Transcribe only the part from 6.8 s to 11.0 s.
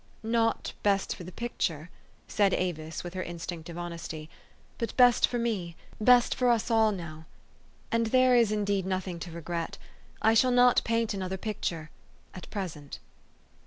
now. And there is indeed nothing to regret. I shall not